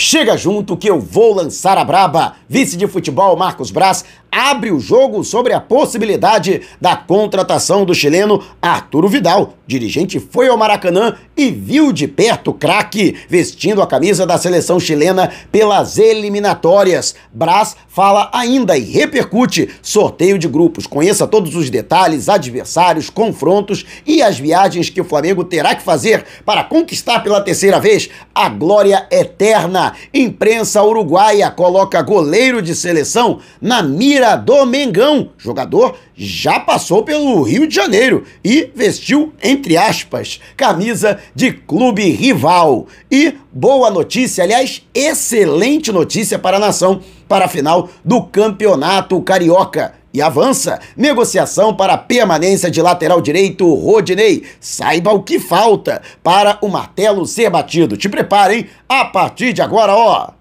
Chega 0.00 0.36
junto 0.36 0.76
que 0.76 0.88
eu 0.88 1.00
vou 1.00 1.34
lançar 1.34 1.76
a 1.76 1.82
braba. 1.82 2.36
Vice 2.48 2.76
de 2.76 2.86
futebol 2.86 3.36
Marcos 3.36 3.72
Braz 3.72 4.04
abre 4.30 4.70
o 4.70 4.80
jogo 4.80 5.24
sobre 5.24 5.52
a 5.52 5.60
possibilidade 5.60 6.62
da 6.80 6.96
contratação 6.96 7.84
do 7.84 7.94
chileno 7.94 8.42
Arturo 8.60 9.08
Vidal. 9.08 9.54
Dirigente 9.66 10.18
foi 10.18 10.48
ao 10.48 10.56
Maracanã 10.56 11.14
e 11.36 11.50
viu 11.50 11.92
de 11.92 12.08
perto 12.08 12.50
o 12.50 12.54
craque 12.54 13.16
vestindo 13.28 13.82
a 13.82 13.86
camisa 13.86 14.26
da 14.26 14.38
seleção 14.38 14.80
chilena 14.80 15.30
pelas 15.52 15.98
eliminatórias. 15.98 17.14
Braz 17.32 17.76
fala 17.88 18.30
ainda 18.32 18.76
e 18.78 18.84
repercute 18.84 19.68
sorteio 19.82 20.38
de 20.38 20.48
grupos. 20.48 20.86
Conheça 20.86 21.26
todos 21.26 21.54
os 21.54 21.68
detalhes, 21.68 22.28
adversários, 22.28 23.10
confrontos 23.10 23.84
e 24.06 24.22
as 24.22 24.38
viagens 24.38 24.88
que 24.88 25.00
o 25.00 25.04
Flamengo 25.04 25.44
terá 25.44 25.74
que 25.74 25.82
fazer 25.82 26.24
para 26.44 26.64
conquistar 26.64 27.20
pela 27.20 27.40
terceira 27.40 27.78
vez 27.78 28.08
a 28.34 28.48
glória 28.48 29.06
eterna. 29.10 29.94
Imprensa 30.12 30.82
uruguaia 30.82 31.50
coloca 31.50 32.00
goleiro 32.00 32.62
de 32.62 32.74
seleção 32.74 33.40
na 33.60 33.82
mira 33.82 34.17
mira 34.18 34.34
do 34.34 34.66
Mengão. 34.66 35.30
Jogador 35.38 35.96
já 36.16 36.58
passou 36.58 37.04
pelo 37.04 37.40
Rio 37.42 37.68
de 37.68 37.74
Janeiro 37.74 38.24
e 38.44 38.68
vestiu, 38.74 39.32
entre 39.40 39.76
aspas, 39.76 40.40
camisa 40.56 41.20
de 41.36 41.52
clube 41.52 42.10
rival. 42.10 42.88
E 43.08 43.34
boa 43.52 43.90
notícia, 43.90 44.42
aliás, 44.42 44.82
excelente 44.92 45.92
notícia 45.92 46.36
para 46.36 46.56
a 46.56 46.60
nação 46.60 47.00
para 47.28 47.44
a 47.44 47.48
final 47.48 47.88
do 48.04 48.24
Campeonato 48.24 49.20
Carioca. 49.22 49.94
E 50.12 50.20
avança. 50.20 50.80
Negociação 50.96 51.76
para 51.76 51.92
a 51.92 51.98
permanência 51.98 52.68
de 52.70 52.82
lateral 52.82 53.20
direito 53.20 53.72
Rodinei. 53.74 54.42
Saiba 54.58 55.12
o 55.12 55.22
que 55.22 55.38
falta 55.38 56.02
para 56.24 56.58
o 56.60 56.66
martelo 56.66 57.24
ser 57.24 57.50
batido. 57.50 57.96
Te 57.96 58.08
preparem 58.08 58.66
a 58.88 59.04
partir 59.04 59.52
de 59.52 59.62
agora, 59.62 59.94
ó. 59.94 60.37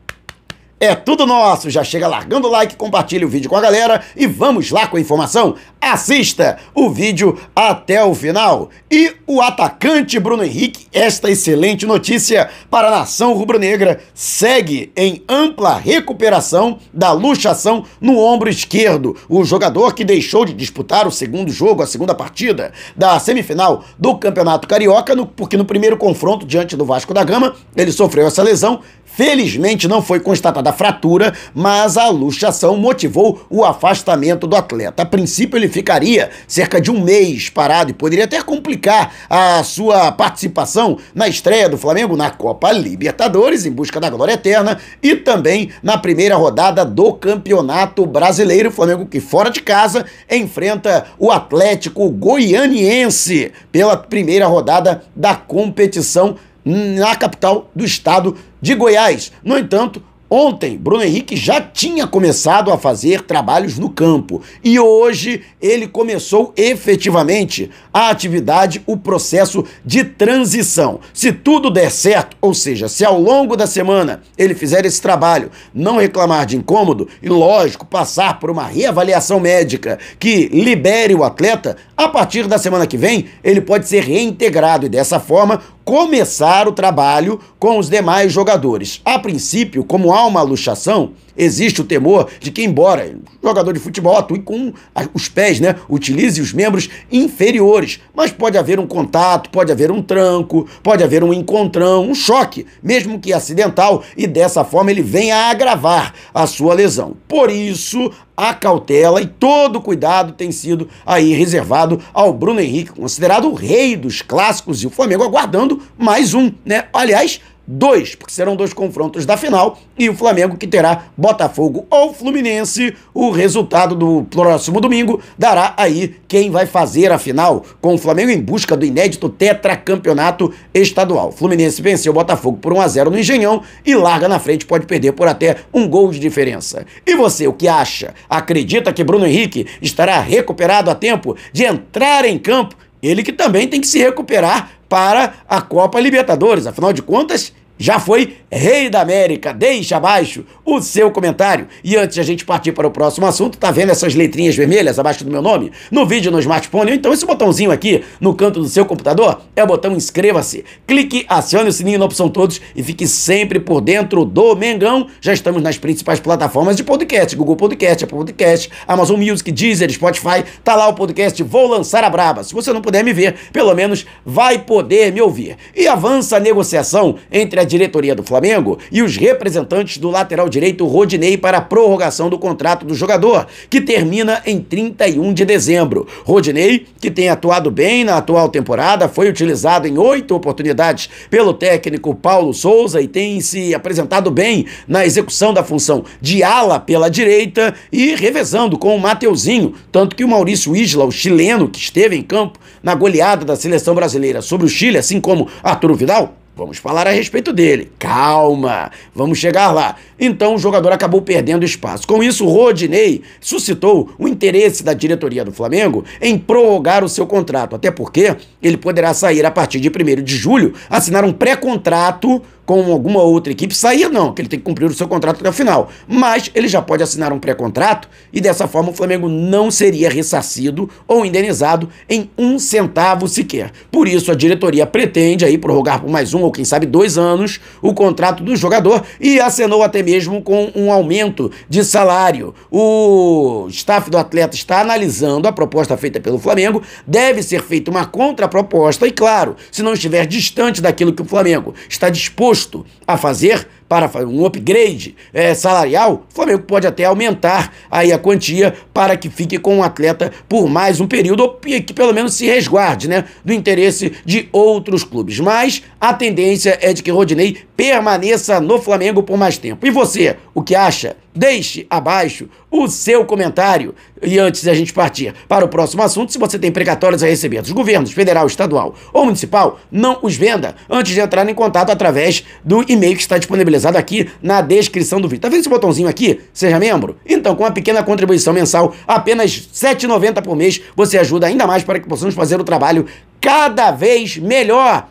É 0.80 0.94
tudo 0.94 1.26
nosso. 1.26 1.72
Já 1.72 1.84
chega 1.84 2.08
largando 2.08 2.48
o 2.48 2.52
like, 2.52 2.76
compartilha 2.76 3.26
o 3.26 3.30
vídeo 3.30 3.50
com 3.50 3.56
a 3.56 3.62
galera 3.62 4.04
e 4.16 4.28
vamos 4.28 4.70
lá 4.70 4.86
com 4.86 4.96
a 4.96 5.00
informação. 5.00 5.56
Assista 5.82 6.60
o 6.76 6.88
vídeo 6.90 7.40
até 7.56 8.04
o 8.04 8.14
final. 8.14 8.70
E 8.92 9.16
o 9.26 9.42
atacante 9.42 10.20
Bruno 10.20 10.44
Henrique, 10.44 10.86
esta 10.94 11.32
excelente 11.32 11.88
notícia 11.88 12.50
para 12.70 12.90
a 12.90 12.92
nação 12.92 13.34
rubro-negra, 13.34 14.00
segue 14.14 14.92
em 14.96 15.24
ampla 15.28 15.78
recuperação 15.78 16.78
da 16.94 17.12
luxação 17.12 17.84
no 18.00 18.20
ombro 18.20 18.48
esquerdo. 18.48 19.16
O 19.28 19.44
jogador 19.44 19.96
que 19.96 20.06
deixou 20.06 20.46
de 20.46 20.54
disputar 20.54 21.08
o 21.08 21.12
segundo 21.12 21.52
jogo, 21.52 21.82
a 21.82 21.88
segunda 21.88 22.14
partida 22.14 22.72
da 22.96 23.20
semifinal 23.20 23.84
do 23.98 24.16
Campeonato 24.16 24.68
Carioca, 24.68 25.16
no, 25.16 25.26
porque 25.26 25.58
no 25.58 25.66
primeiro 25.66 25.98
confronto 25.98 26.46
diante 26.46 26.76
do 26.76 26.86
Vasco 26.86 27.16
da 27.16 27.24
Gama, 27.24 27.56
ele 27.76 27.92
sofreu 27.92 28.28
essa 28.28 28.44
lesão, 28.44 28.82
Felizmente 29.18 29.88
não 29.88 30.00
foi 30.00 30.20
constatada 30.20 30.72
fratura, 30.72 31.34
mas 31.52 31.98
a 31.98 32.08
luxação 32.08 32.78
motivou 32.78 33.44
o 33.50 33.66
afastamento 33.66 34.46
do 34.46 34.56
atleta. 34.56 35.02
A 35.02 35.06
princípio 35.08 35.58
ele 35.58 35.68
ficaria 35.68 36.30
cerca 36.48 36.80
de 36.80 36.92
um 36.92 37.04
mês 37.04 37.50
parado 37.50 37.90
e 37.90 37.96
poderia 37.96 38.26
até 38.26 38.40
complicar 38.44 39.12
a 39.28 39.64
sua 39.64 40.12
participação 40.12 41.00
na 41.16 41.28
estreia 41.28 41.68
do 41.68 41.80
Flamengo 41.80 42.16
na 42.16 42.30
Copa 42.30 42.72
Libertadores 42.72 43.66
em 43.66 43.72
busca 43.72 44.00
da 44.00 44.08
glória 44.08 44.34
eterna 44.34 44.78
e 45.02 45.16
também 45.16 45.72
na 45.82 45.98
primeira 45.98 46.36
rodada 46.36 46.86
do 46.86 47.12
Campeonato 47.12 48.06
Brasileiro. 48.06 48.70
O 48.70 48.72
Flamengo 48.72 49.08
que 49.08 49.20
fora 49.20 49.50
de 49.50 49.64
casa 49.64 50.06
enfrenta 50.30 51.08
o 51.18 51.32
Atlético 51.32 52.08
Goianiense 52.12 53.52
pela 53.72 53.98
primeira 53.98 54.46
rodada 54.46 55.02
da 55.16 55.34
competição 55.34 56.36
na 56.68 57.16
capital 57.16 57.72
do 57.74 57.86
estado 57.86 58.36
de 58.62 58.76
Goiás. 58.76 59.32
No 59.42 59.58
entanto, 59.58 60.04
Ontem, 60.30 60.78
Bruno 60.78 61.04
Henrique 61.04 61.38
já 61.38 61.62
tinha 61.62 62.06
começado 62.06 62.70
a 62.70 62.78
fazer 62.78 63.22
trabalhos 63.22 63.80
no 63.80 63.90
campo 63.90 64.42
e 64.62 64.78
hoje 64.78 65.42
ele 65.62 65.88
começou 65.88 66.52
efetivamente 66.58 67.72
a 67.94 68.10
atividade, 68.10 68.84
o 68.86 68.98
processo 68.98 69.64
de 69.86 70.04
transição. 70.04 71.00
Se 71.14 71.32
tudo 71.32 71.72
der 71.72 71.90
certo, 71.90 72.36
ou 72.42 72.54
seja, 72.54 72.90
se 72.90 73.06
ao 73.06 73.18
longo 73.18 73.56
da 73.56 73.66
semana 73.66 74.22
ele 74.38 74.54
fizer 74.54 74.86
esse 74.86 75.02
trabalho, 75.02 75.50
não 75.74 75.96
reclamar 75.98 76.46
de 76.46 76.58
incômodo 76.58 77.08
e, 77.24 77.30
lógico, 77.30 77.86
passar 77.86 78.38
por 78.38 78.52
uma 78.52 78.68
reavaliação 78.68 79.40
médica 79.40 79.98
que 80.20 80.50
libere 80.50 81.16
o 81.16 81.24
atleta, 81.24 81.78
a 81.96 82.10
partir 82.10 82.48
da 82.48 82.58
semana 82.58 82.86
que 82.86 82.98
vem 82.98 83.28
ele 83.42 83.62
pode 83.62 83.88
ser 83.88 84.04
reintegrado 84.04 84.88
e 84.88 84.90
dessa 84.90 85.22
forma 85.22 85.62
começar 85.88 86.68
o 86.68 86.74
trabalho 86.74 87.40
com 87.58 87.80
os 87.80 87.90
demais 87.90 88.34
jogadores. 88.34 89.00
A 89.06 89.18
princípio, 89.18 89.86
como 89.86 90.12
há 90.12 90.26
uma 90.26 90.42
luxação, 90.42 91.14
existe 91.38 91.80
o 91.80 91.86
temor 91.86 92.28
de 92.42 92.52
que, 92.52 92.62
embora 92.62 93.16
jogador 93.42 93.72
de 93.72 93.80
futebol 93.80 94.18
atue 94.18 94.42
com 94.42 94.74
os 95.14 95.30
pés, 95.30 95.62
né, 95.62 95.78
utilize 95.90 96.42
os 96.42 96.52
membros 96.52 96.90
inferiores, 97.10 98.02
mas 98.14 98.34
pode 98.34 98.58
haver 98.58 98.82
um 98.82 98.86
contato, 98.86 99.50
pode 99.50 99.72
haver 99.72 99.90
um 99.90 100.02
tranco, 100.02 100.68
pode 100.84 101.06
haver 101.06 101.24
um 101.24 101.34
encontrão, 101.34 102.10
um 102.10 102.14
choque, 102.14 102.66
mesmo 102.84 103.18
que 103.18 103.32
acidental, 103.32 104.04
e 104.18 104.28
dessa 104.28 104.66
forma 104.66 104.92
ele 104.92 105.02
venha 105.02 105.38
a 105.38 105.50
agravar 105.52 106.14
a 106.34 106.46
sua 106.46 106.74
lesão. 106.74 107.16
Por 107.30 107.50
isso, 107.50 108.12
a 108.38 108.54
cautela 108.54 109.20
e 109.20 109.26
todo 109.26 109.82
cuidado 109.82 110.34
tem 110.34 110.52
sido 110.52 110.88
aí 111.04 111.34
reservado 111.34 112.00
ao 112.14 112.32
Bruno 112.32 112.62
Henrique, 112.62 112.92
considerado 112.92 113.50
o 113.50 113.56
rei 113.56 113.98
dos 113.98 114.22
clássicos, 114.22 114.84
e 114.84 114.88
o 114.88 114.92
Flamengo 114.92 115.24
aguardando 115.24 115.82
mais 115.98 116.36
um, 116.36 116.52
né? 116.64 116.86
Aliás, 116.94 117.42
dois, 117.68 118.16
porque 118.16 118.34
serão 118.34 118.56
dois 118.56 118.72
confrontos 118.72 119.26
da 119.26 119.36
final 119.36 119.78
e 120.00 120.10
o 120.10 120.16
Flamengo 120.16 120.56
que 120.56 120.66
terá 120.66 121.06
Botafogo 121.18 121.86
ou 121.90 122.14
Fluminense. 122.14 122.96
O 123.14 123.30
resultado 123.30 123.94
do 123.94 124.24
próximo 124.30 124.80
domingo 124.80 125.20
dará 125.38 125.74
aí 125.76 126.16
quem 126.28 126.50
vai 126.50 126.66
fazer 126.66 127.12
a 127.12 127.18
final 127.18 127.66
com 127.82 127.96
o 127.96 127.98
Flamengo 127.98 128.32
em 128.32 128.40
busca 128.40 128.78
do 128.78 128.86
inédito 128.86 129.28
tetracampeonato 129.28 130.54
estadual. 130.74 131.32
Fluminense 131.32 131.82
venceu 131.82 132.12
o 132.12 132.16
Botafogo 132.16 132.58
por 132.58 132.72
1 132.72 132.82
a 132.82 132.88
0 132.88 133.12
no 133.12 133.20
Engenhão 133.20 133.62
e 133.86 133.96
larga 133.96 134.30
na 134.30 134.40
frente, 134.40 134.66
pode 134.66 134.86
perder 134.86 135.12
por 135.12 135.28
até 135.28 135.58
um 135.74 135.88
gol 135.88 136.12
de 136.12 136.20
diferença. 136.20 136.86
E 137.06 137.16
você, 137.16 137.48
o 137.48 137.54
que 137.54 137.68
acha? 137.68 138.14
Acredita 138.30 138.94
que 138.94 139.04
Bruno 139.04 139.26
Henrique 139.26 139.68
estará 139.82 140.20
recuperado 140.20 140.90
a 140.90 140.96
tempo 140.96 141.36
de 141.52 141.66
entrar 141.66 142.24
em 142.24 142.38
campo? 142.38 142.76
Ele 143.08 143.24
que 143.24 143.32
também 143.32 143.68
tem 143.68 143.82
que 143.82 143.88
se 143.88 144.00
recuperar 144.00 144.72
para 144.90 145.36
a 145.48 145.62
Copa 145.62 146.00
Libertadores. 146.00 146.68
Afinal 146.68 146.94
de 146.94 147.02
contas, 147.02 147.54
já 147.78 148.00
foi 148.00 148.38
Rei 148.52 148.90
da 148.90 149.02
América. 149.02 149.54
Deixa 149.54 149.98
abaixo 149.98 150.46
o 150.66 150.82
seu 150.82 151.12
comentário. 151.12 151.68
E 151.84 151.96
antes 151.96 152.16
de 152.16 152.22
a 152.22 152.24
gente 152.24 152.46
partir 152.46 152.72
para 152.72 152.88
o 152.88 152.92
próximo 152.92 153.26
assunto, 153.26 153.58
tá 153.58 153.72
vendo 153.72 153.92
essas 153.92 154.16
letrinhas 154.16 154.56
vermelhas 154.56 154.98
abaixo 154.98 155.24
do 155.24 155.32
meu 155.32 155.42
nome? 155.42 155.72
No 155.92 156.06
vídeo 156.06 156.32
no 156.32 156.40
smartphone, 156.40 156.94
então 156.94 157.14
esse 157.14 157.26
botãozinho 157.26 157.72
aqui 157.72 158.04
no 158.20 158.34
canto 158.34 158.60
do 158.60 158.68
seu 158.68 158.86
computador 158.86 159.42
é 159.56 159.64
o 159.64 159.68
botão 159.68 159.94
inscreva-se. 159.94 160.64
Clique, 160.88 161.26
acione 161.28 161.70
o 161.70 161.74
sininho 161.74 162.00
na 162.00 162.06
opção 162.06 162.30
todos 162.30 162.62
e 162.76 162.82
fique 162.82 163.06
sempre 163.06 163.60
por 163.60 163.82
dentro 163.82 164.24
do 164.26 164.56
Mengão. 164.56 165.08
Já 165.22 165.34
estamos 165.34 165.62
nas 165.62 165.78
principais 165.78 166.20
plataformas 166.20 166.76
de 166.76 166.84
podcast, 166.84 167.36
Google 167.36 167.56
Podcast, 167.56 168.04
Apple 168.04 168.18
Podcast, 168.18 168.70
Amazon 168.88 169.20
Music, 169.20 169.52
Deezer, 169.52 169.92
Spotify. 169.92 170.44
Tá 170.64 170.76
lá 170.76 170.88
o 170.88 170.94
podcast 170.94 171.42
Vou 171.44 171.68
Lançar 171.68 172.04
a 172.04 172.10
Braba. 172.10 172.44
Se 172.44 172.54
você 172.54 172.72
não 172.72 172.82
puder 172.82 173.04
me 173.04 173.14
ver, 173.14 173.36
pelo 173.52 173.74
menos 173.76 174.06
vai 174.26 174.60
poder 174.60 175.12
me 175.12 175.22
ouvir. 175.22 175.58
E 175.76 175.88
avança 175.88 176.38
a 176.38 176.40
negociação 176.40 177.18
entre 177.32 177.60
a 177.60 177.67
diretoria 177.68 178.16
do 178.16 178.24
Flamengo 178.24 178.80
e 178.92 179.04
os 179.04 179.16
representantes 179.16 180.00
do 180.00 180.10
lateral 180.10 180.50
direito 180.50 180.88
Rodinei 180.88 181.38
para 181.38 181.60
a 181.60 181.62
prorrogação 181.62 182.30
do 182.30 182.40
contrato 182.40 182.86
do 182.86 182.96
jogador, 182.96 183.46
que 183.70 183.82
termina 183.82 184.42
em 184.46 184.60
31 184.60 185.34
de 185.34 185.46
dezembro. 185.46 186.08
Rodinei, 186.24 186.88
que 187.00 187.12
tem 187.12 187.30
atuado 187.30 187.70
bem 187.70 188.04
na 188.04 188.18
atual 188.18 188.50
temporada, 188.50 189.08
foi 189.08 189.30
utilizado 189.30 189.88
em 189.88 189.98
oito 189.98 190.34
oportunidades 190.34 191.10
pelo 191.30 191.54
técnico 191.54 192.16
Paulo 192.16 192.54
Souza 192.54 193.02
e 193.02 193.08
tem 193.08 193.40
se 193.42 193.76
apresentado 193.76 194.32
bem 194.32 194.66
na 194.88 195.06
execução 195.06 195.54
da 195.54 195.64
função 195.64 196.04
de 196.22 196.44
ala 196.44 196.80
pela 196.80 197.10
direita 197.10 197.74
e 197.92 198.16
revezando 198.16 198.78
com 198.78 198.96
o 198.96 199.00
Mateuzinho, 199.00 199.74
tanto 199.92 200.16
que 200.16 200.24
o 200.24 200.28
Maurício 200.28 200.76
Isla, 200.76 201.06
o 201.06 201.12
chileno 201.12 201.68
que 201.68 201.80
esteve 201.80 202.16
em 202.16 202.22
campo 202.22 202.60
na 202.82 202.96
goleada 202.96 203.46
da 203.46 203.56
seleção 203.56 203.94
brasileira 203.94 204.42
sobre 204.42 204.66
o 204.66 204.70
Chile, 204.70 204.98
assim 204.98 205.20
como 205.20 205.48
Arturo 205.62 205.96
Vidal, 205.96 206.38
Vamos 206.58 206.80
falar 206.80 207.06
a 207.06 207.12
respeito 207.12 207.54
dele. 207.54 207.92
Calma, 208.00 208.92
vamos 209.14 209.38
chegar 209.38 209.72
lá. 209.72 209.96
Então 210.20 210.56
o 210.56 210.58
jogador 210.58 210.92
acabou 210.92 211.22
perdendo 211.22 211.64
espaço. 211.64 212.08
Com 212.08 212.24
isso, 212.24 212.48
Rodinei 212.48 213.22
suscitou 213.40 214.10
o 214.18 214.28
interesse 214.28 214.84
da 214.84 214.96
diretoria 214.96 215.46
do 215.46 215.52
Flamengo 215.52 216.04
em 216.20 216.36
prorrogar 216.36 217.04
o 217.04 217.10
seu 217.10 217.28
contrato, 217.28 217.76
até 217.76 217.92
porque 217.92 218.36
ele 218.60 218.76
poderá 218.76 219.14
sair 219.14 219.46
a 219.46 219.52
partir 219.52 219.80
de 219.80 219.88
1 219.88 220.24
de 220.24 220.36
julho, 220.36 220.74
assinar 220.90 221.24
um 221.24 221.32
pré-contrato 221.32 222.42
com 222.68 222.92
alguma 222.92 223.22
outra 223.22 223.54
equipe, 223.54 223.74
sair 223.74 224.10
não, 224.10 224.34
que 224.34 224.42
ele 224.42 224.50
tem 224.50 224.60
que 224.60 224.66
cumprir 224.66 224.90
o 224.90 224.94
seu 224.94 225.08
contrato 225.08 225.40
até 225.40 225.50
o 225.50 225.54
final. 225.54 225.90
Mas 226.06 226.52
ele 226.54 226.68
já 226.68 226.82
pode 226.82 227.02
assinar 227.02 227.32
um 227.32 227.40
pré-contrato 227.40 228.10
e 228.32 228.42
dessa 228.42 228.68
forma 228.68 228.90
o 228.90 228.94
Flamengo 228.94 229.30
não 229.30 229.72
seria 229.72 230.10
ressarcido 230.10 230.90
ou 231.08 231.26
indenizado 231.26 231.88
em 232.10 232.30
um 232.38 232.60
centavo 232.60 233.26
sequer. 233.26 233.72
Por 233.90 234.06
isso 234.06 234.34
a 234.34 234.36
diretoria 234.36 234.86
pretende 234.86 235.46
aí 235.46 235.58
prorrogar 235.58 236.02
por 236.02 236.10
mais 236.10 236.34
um 236.34 236.42
ou 236.42 236.52
quem 236.52 236.66
sabe 236.66 236.86
dois 236.86 237.18
anos 237.18 237.62
o 237.82 237.94
contrato 237.94 238.44
do 238.44 238.54
jogador 238.54 239.02
e 239.18 239.40
acenou 239.40 239.82
até 239.82 240.04
mesmo 240.04 240.42
com 240.42 240.70
um 240.76 240.92
aumento 240.92 241.50
de 241.70 241.86
salário. 241.86 242.54
O 242.70 243.68
staff 243.70 244.10
do 244.10 244.18
atleta 244.18 244.58
está 244.58 244.82
analisando 244.82 245.48
a 245.48 245.54
proposta 245.54 245.96
feita 245.96 246.20
pelo 246.20 246.38
Flamengo, 246.38 246.84
deve 247.08 247.42
ser 247.42 247.64
feita 247.64 247.90
uma 247.90 248.06
contraproposta 248.06 249.08
e 249.08 249.12
claro, 249.12 249.56
se 249.72 249.82
não 249.82 249.94
estiver 249.94 250.26
distante 250.26 250.82
daquilo 250.82 251.14
que 251.14 251.22
o 251.22 251.26
Flamengo 251.26 251.74
está 251.88 252.10
disposto 252.10 252.57
a 253.06 253.18
fazer, 253.18 253.68
para 253.88 254.10
um 254.26 254.46
upgrade 254.46 255.16
é, 255.34 255.54
salarial, 255.54 256.26
o 256.30 256.34
Flamengo 256.34 256.64
pode 256.64 256.86
até 256.86 257.06
aumentar 257.06 257.74
aí 257.90 258.12
a 258.12 258.20
quantia 258.20 258.74
para 258.94 259.16
que 259.16 259.30
fique 259.30 259.58
com 259.58 259.80
o 259.80 259.84
atleta 259.84 260.32
por 260.48 260.70
mais 260.70 261.00
um 261.00 261.08
período, 261.08 261.44
ou 261.44 261.54
que 261.56 261.94
pelo 261.94 262.14
menos 262.14 262.34
se 262.34 262.46
resguarde 262.46 263.08
né, 263.08 263.26
do 263.44 263.54
interesse 263.54 264.14
de 264.26 264.50
outros 264.52 265.04
clubes. 265.04 265.40
Mas 265.40 265.84
a 266.00 266.14
tendência 266.14 266.78
é 266.82 266.92
de 266.94 267.02
que 267.02 267.12
Rodinei 267.12 267.58
permaneça 267.76 268.60
no 268.60 268.82
Flamengo 268.82 269.24
por 269.24 269.38
mais 269.38 269.58
tempo. 269.58 269.86
E 269.86 269.92
você, 269.92 270.36
o 270.54 270.62
que 270.62 270.76
acha? 270.76 271.16
Deixe 271.34 271.86
abaixo 271.88 272.50
o 272.72 272.88
seu 272.88 273.24
comentário. 273.24 273.94
E 274.24 274.40
antes 274.40 274.64
de 274.64 274.70
a 274.72 274.74
gente 274.74 274.92
partir 274.92 275.36
para 275.48 275.64
o 275.64 275.68
próximo 275.68 276.02
assunto, 276.02 276.32
se 276.32 276.40
você 276.40 276.58
tem 276.58 276.72
precatórios 276.72 277.22
a 277.22 277.28
receber 277.28 277.62
dos 277.62 277.72
governos 277.72 278.12
federal, 278.12 278.48
estadual 278.48 278.96
ou 279.14 279.26
municipal, 279.26 279.80
não 279.92 280.18
os 280.24 280.36
venda 280.36 280.76
antes 280.90 281.14
de 281.14 281.20
entrar 281.20 281.48
em 281.48 281.54
contato 281.54 281.92
através 281.92 282.44
do 282.66 282.84
e-mail 282.90 283.16
que 283.16 283.22
está 283.22 283.38
disponibilizado 283.38 283.77
aqui 283.86 284.30
na 284.42 284.62
descrição 284.62 285.20
do 285.20 285.28
vídeo. 285.28 285.42
Tá 285.42 285.50
vendo 285.50 285.60
esse 285.60 285.70
botãozinho 285.70 286.08
aqui? 286.08 286.42
Seja 286.54 286.80
membro? 286.80 287.18
Então, 287.26 287.56
com 287.56 287.64
uma 287.64 287.72
pequena 287.72 288.04
contribuição 288.04 288.54
mensal, 288.54 288.94
apenas 289.08 289.56
R$ 289.56 289.96
7,90 289.96 290.42
por 290.42 290.56
mês, 290.56 290.82
você 290.96 291.18
ajuda 291.18 291.48
ainda 291.48 291.68
mais 291.68 291.84
para 291.84 292.00
que 292.00 292.08
possamos 292.08 292.36
fazer 292.36 292.60
o 292.60 292.64
trabalho 292.64 293.06
cada 293.42 293.92
vez 293.92 294.38
melhor. 294.38 295.08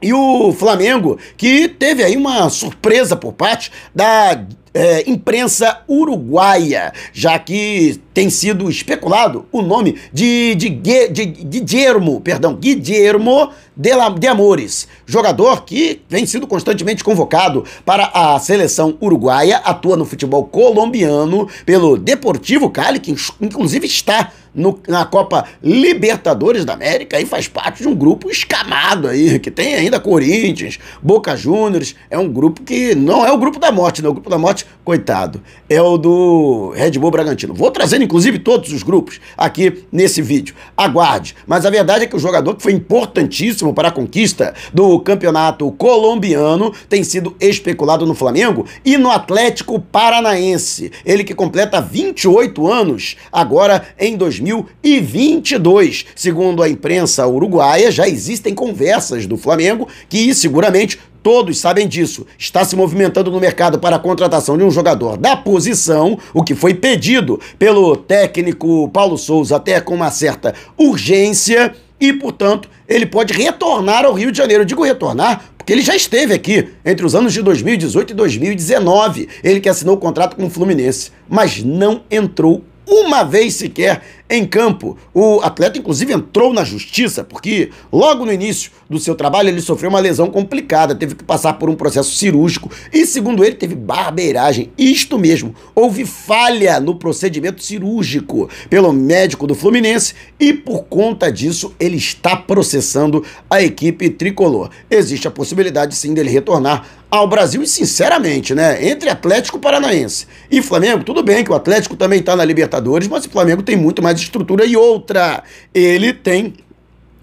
E 0.00 0.12
o 0.12 0.52
Flamengo, 0.52 1.18
que 1.36 1.68
teve 1.68 2.04
aí 2.04 2.16
uma 2.16 2.48
surpresa 2.50 3.16
por 3.16 3.32
parte 3.32 3.72
da 3.94 4.44
é, 4.76 5.08
imprensa 5.10 5.80
uruguaia, 5.88 6.92
já 7.10 7.38
que 7.38 7.98
tem 8.12 8.28
sido 8.28 8.68
especulado 8.68 9.46
o 9.50 9.62
nome 9.62 9.96
de, 10.12 10.54
de, 10.54 10.68
de, 11.08 11.24
Guillermo, 11.24 12.20
perdão, 12.20 12.54
Guillermo 12.54 13.50
de, 13.74 13.94
la, 13.94 14.10
de 14.10 14.26
Amores, 14.26 14.86
jogador 15.06 15.64
que 15.64 16.02
vem 16.10 16.26
sido 16.26 16.46
constantemente 16.46 17.02
convocado 17.02 17.64
para 17.86 18.10
a 18.12 18.38
seleção 18.38 18.98
uruguaia, 19.00 19.56
atua 19.58 19.96
no 19.96 20.04
futebol 20.04 20.44
colombiano 20.44 21.48
pelo 21.64 21.96
Deportivo 21.96 22.68
Cali, 22.68 23.00
que 23.00 23.14
inclusive 23.40 23.86
está 23.86 24.30
no, 24.56 24.80
na 24.88 25.04
Copa 25.04 25.44
Libertadores 25.62 26.64
da 26.64 26.72
América 26.72 27.20
e 27.20 27.26
faz 27.26 27.46
parte 27.46 27.82
de 27.82 27.88
um 27.88 27.94
grupo 27.94 28.30
escamado 28.30 29.06
aí, 29.06 29.38
que 29.38 29.50
tem 29.50 29.74
ainda 29.74 30.00
Corinthians, 30.00 30.78
Boca 31.02 31.36
Juniors, 31.36 31.94
é 32.10 32.18
um 32.18 32.28
grupo 32.28 32.62
que 32.62 32.94
não 32.94 33.24
é 33.24 33.30
o 33.30 33.36
grupo 33.36 33.58
da 33.58 33.70
morte, 33.70 34.02
não, 34.02 34.10
o 34.10 34.14
grupo 34.14 34.30
da 34.30 34.38
morte, 34.38 34.64
coitado, 34.82 35.42
é 35.68 35.80
o 35.82 35.98
do 35.98 36.72
Red 36.74 36.92
Bull 36.92 37.10
Bragantino. 37.10 37.52
Vou 37.52 37.70
trazendo 37.70 38.02
inclusive 38.02 38.38
todos 38.38 38.72
os 38.72 38.82
grupos 38.82 39.20
aqui 39.36 39.84
nesse 39.92 40.22
vídeo. 40.22 40.54
Aguarde, 40.76 41.36
mas 41.46 41.66
a 41.66 41.70
verdade 41.70 42.04
é 42.04 42.06
que 42.06 42.16
o 42.16 42.20
jogador 42.20 42.54
que 42.54 42.62
foi 42.62 42.72
importantíssimo 42.72 43.74
para 43.74 43.88
a 43.88 43.92
conquista 43.92 44.54
do 44.72 44.98
campeonato 45.00 45.70
colombiano 45.72 46.72
tem 46.88 47.04
sido 47.04 47.36
especulado 47.38 48.06
no 48.06 48.14
Flamengo 48.14 48.64
e 48.84 48.96
no 48.96 49.10
Atlético 49.10 49.78
Paranaense. 49.78 50.90
Ele 51.04 51.24
que 51.24 51.34
completa 51.34 51.80
28 51.80 52.66
anos 52.66 53.16
agora 53.30 53.84
em 53.98 54.16
2020 54.16 54.45
2022. 54.46 56.06
Segundo 56.14 56.62
a 56.62 56.68
imprensa 56.68 57.26
uruguaia, 57.26 57.90
já 57.90 58.08
existem 58.08 58.54
conversas 58.54 59.26
do 59.26 59.36
Flamengo 59.36 59.88
que 60.08 60.34
seguramente 60.34 60.98
todos 61.22 61.58
sabem 61.58 61.88
disso. 61.88 62.24
Está 62.38 62.64
se 62.64 62.76
movimentando 62.76 63.30
no 63.30 63.40
mercado 63.40 63.78
para 63.80 63.96
a 63.96 63.98
contratação 63.98 64.56
de 64.56 64.62
um 64.62 64.70
jogador 64.70 65.16
da 65.16 65.36
posição, 65.36 66.16
o 66.32 66.44
que 66.44 66.54
foi 66.54 66.72
pedido 66.72 67.40
pelo 67.58 67.96
técnico 67.96 68.88
Paulo 68.90 69.18
Souza 69.18 69.56
até 69.56 69.80
com 69.80 69.94
uma 69.94 70.10
certa 70.10 70.54
urgência 70.78 71.74
e, 71.98 72.12
portanto, 72.12 72.68
ele 72.88 73.06
pode 73.06 73.32
retornar 73.32 74.04
ao 74.04 74.12
Rio 74.12 74.30
de 74.30 74.38
Janeiro. 74.38 74.62
Eu 74.62 74.66
digo 74.66 74.84
retornar 74.84 75.50
porque 75.56 75.72
ele 75.72 75.82
já 75.82 75.96
esteve 75.96 76.32
aqui 76.32 76.68
entre 76.84 77.04
os 77.04 77.16
anos 77.16 77.32
de 77.32 77.42
2018 77.42 78.12
e 78.12 78.14
2019. 78.14 79.28
Ele 79.42 79.58
que 79.58 79.68
assinou 79.68 79.96
o 79.96 79.98
contrato 79.98 80.36
com 80.36 80.46
o 80.46 80.50
Fluminense, 80.50 81.10
mas 81.28 81.60
não 81.60 82.02
entrou 82.08 82.62
uma 82.86 83.24
vez 83.24 83.54
sequer 83.54 84.00
em 84.28 84.46
campo. 84.46 84.96
O 85.14 85.40
atleta, 85.40 85.78
inclusive, 85.78 86.12
entrou 86.12 86.52
na 86.52 86.64
justiça, 86.64 87.24
porque 87.24 87.70
logo 87.92 88.24
no 88.24 88.32
início 88.32 88.70
do 88.88 88.98
seu 88.98 89.14
trabalho 89.14 89.48
ele 89.48 89.60
sofreu 89.60 89.90
uma 89.90 90.00
lesão 90.00 90.28
complicada, 90.30 90.94
teve 90.94 91.14
que 91.14 91.24
passar 91.24 91.54
por 91.54 91.68
um 91.68 91.74
processo 91.74 92.14
cirúrgico 92.14 92.70
e, 92.92 93.06
segundo 93.06 93.44
ele, 93.44 93.56
teve 93.56 93.74
barbeiragem. 93.74 94.70
Isto 94.76 95.18
mesmo, 95.18 95.54
houve 95.74 96.04
falha 96.04 96.80
no 96.80 96.94
procedimento 96.94 97.62
cirúrgico 97.62 98.48
pelo 98.68 98.92
médico 98.92 99.46
do 99.46 99.54
Fluminense 99.54 100.14
e, 100.38 100.52
por 100.52 100.84
conta 100.84 101.30
disso, 101.30 101.74
ele 101.78 101.96
está 101.96 102.36
processando 102.36 103.24
a 103.48 103.62
equipe 103.62 104.10
tricolor. 104.10 104.70
Existe 104.90 105.28
a 105.28 105.30
possibilidade, 105.30 105.94
sim, 105.94 106.14
dele 106.14 106.30
retornar 106.30 106.86
ao 107.10 107.28
Brasil 107.28 107.62
e, 107.62 107.66
sinceramente, 107.66 108.54
né, 108.54 108.88
entre 108.88 109.08
Atlético 109.08 109.58
Paranaense 109.58 110.26
e 110.50 110.60
Flamengo, 110.60 111.04
tudo 111.04 111.22
bem 111.22 111.44
que 111.44 111.50
o 111.50 111.54
Atlético 111.54 111.96
também 111.96 112.18
está 112.18 112.34
na 112.34 112.44
Libertadores, 112.44 113.08
mas 113.08 113.24
o 113.24 113.30
Flamengo 113.30 113.62
tem 113.62 113.76
muito 113.76 114.02
estrutura 114.24 114.64
e 114.64 114.76
outra, 114.76 115.42
ele 115.74 116.12
tem 116.12 116.54